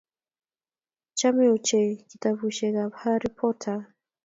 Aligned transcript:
Chame 1.17 1.45
ochei 1.55 1.91
kitabushek 2.09 2.73
kab 2.77 2.91
Harry 3.01 3.31
Potter 3.37 3.79